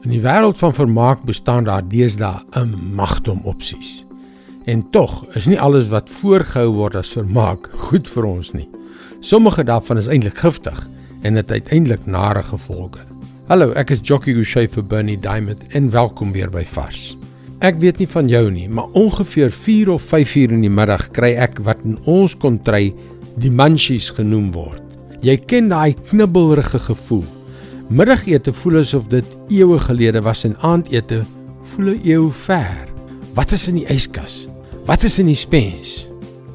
[0.00, 4.06] In die wêreld van vermaak bestaan daar deesdae 'n magdom opsies.
[4.64, 8.68] En tog is nie alles wat voorgehou word as vermaak goed vir ons nie.
[9.20, 10.88] Sommige daarvan is eintlik giftig
[11.22, 12.98] en het uiteindelik nare gevolge.
[13.46, 17.16] Hallo, ek is Jockey Gouchee vir Bernie Diamond en welkom weer by Vars.
[17.58, 21.10] Ek weet nie van jou nie, maar ongeveer 4 of 5 uur in die middag
[21.10, 22.94] kry ek wat in ons kontry
[23.36, 24.82] die munchies genoem word.
[25.20, 27.24] Jy ken daai knibbelrige gevoel
[27.90, 31.24] Middagete voel asof dit eeue gelede was en aandete
[31.72, 32.86] voel 'n eeu ver.
[33.34, 34.46] Wat is in die yskas?
[34.86, 36.06] Wat is in die spens?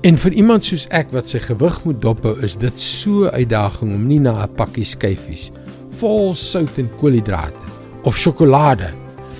[0.01, 3.93] En vir iemand soos ek wat sy gewig moet dophou, is dit so 'n uitdaging
[3.93, 5.51] om nie na 'n pakkie skyfies
[5.89, 7.59] vol sout en koolhidrate
[8.03, 8.89] of sjokolade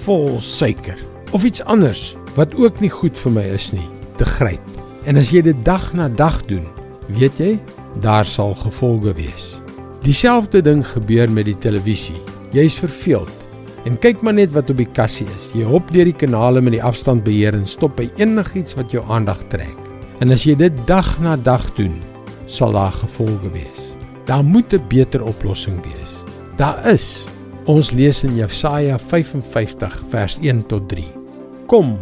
[0.04, 0.98] vol suiker
[1.32, 4.68] of iets anders wat ook nie goed vir my is nie te gryp.
[5.05, 6.66] En as jy dit dag na dag doen,
[7.08, 7.60] weet jy,
[8.02, 9.65] daar sal gevolge wees.
[10.05, 12.20] Dieselfde ding gebeur met die televisie.
[12.54, 13.32] Jy's verveeld.
[13.90, 15.48] En kyk maar net wat op die kassie is.
[15.58, 19.41] Jy hop deur die kanale met die afstandbeheer en stop by enigiets wat jou aandag
[19.49, 19.74] trek.
[20.21, 21.96] En as jy dit dag na dag doen,
[22.46, 23.96] sal daar gevolge wees.
[24.30, 26.21] Daar moet 'n beter oplossing wees.
[26.58, 27.26] Daar is.
[27.65, 31.08] Ons lees in Jesaja 55 vers 1 tot 3.
[31.65, 31.98] Kom,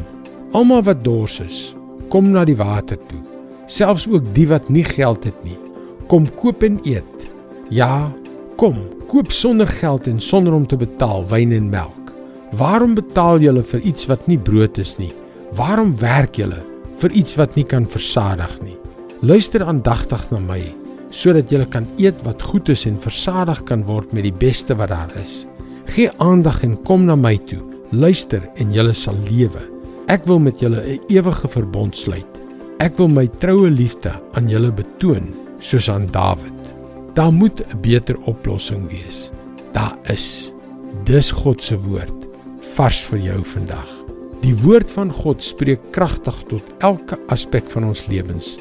[0.52, 1.76] almal wat dors is,
[2.10, 3.24] kom na die water toe.
[3.68, 5.58] Selfs ook die wat nie geld het nie.
[6.08, 7.32] Kom koop en eet.
[7.70, 8.12] Ja,
[8.58, 8.76] kom,
[9.08, 12.12] koop sonder geld en sonder om te betaal wyn en melk.
[12.58, 15.14] Waarom betaal julle vir iets wat nie brood is nie?
[15.58, 16.60] Waarom werk julle
[17.02, 18.78] vir iets wat nie kan versadig nie?
[19.22, 20.62] Luister aandagtig na my
[21.14, 24.90] sodat jy kan eet wat goed is en versadig kan word met die beste wat
[24.90, 25.44] daar is.
[25.94, 27.62] Gee aandag en kom na my toe.
[27.92, 29.62] Luister en jy sal lewe.
[30.10, 32.34] Ek wil met julle 'n ewige verbond sluit.
[32.80, 36.53] Ek wil my troue liefde aan julle betoon soos aan Dawid.
[37.14, 39.32] Daar moet 'n beter oplossing wees.
[39.72, 40.54] Daar is.
[41.04, 42.28] Dis God se woord
[42.60, 43.90] vars vir jou vandag.
[44.42, 48.60] Die woord van God spreek kragtig tot elke aspek van ons lewens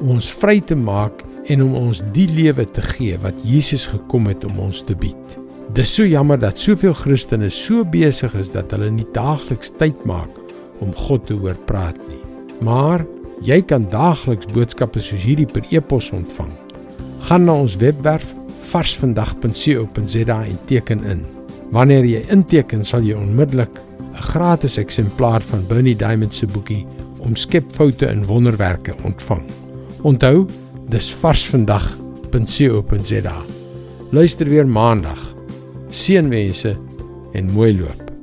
[0.00, 4.26] om ons vry te maak en om ons die lewe te gee wat Jesus gekom
[4.26, 5.38] het om ons te bied.
[5.72, 10.30] Dis so jammer dat soveel Christene so besig is dat hulle nie daagliks tyd maak
[10.80, 12.20] om God te hoor praat nie.
[12.60, 13.06] Maar
[13.40, 16.52] jy kan daagliks boodskappe soos hierdie per e-pos ontvang
[17.24, 18.26] gaan na ons webwerf
[18.70, 21.22] varsvandag.co.za en teken in.
[21.72, 23.80] Wanneer jy inteken, sal jy onmiddellik
[24.14, 26.86] 'n gratis eksemplaar van Bernie Diamond se boekie
[27.18, 29.42] Omskep foute in wonderwerke ontvang.
[30.02, 30.46] Onthou,
[30.88, 33.42] dis varsvandag.co.za.
[34.10, 35.34] Luister weer maandag.
[35.88, 36.76] Seënwense
[37.32, 38.13] en mooi loop.